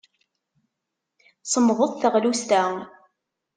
Semmḍet 1.51 1.97
teɣlust-a. 2.01 2.63